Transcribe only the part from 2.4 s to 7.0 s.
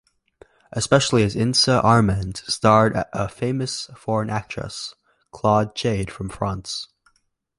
starred a famous foreign actress: Claude Jade from France.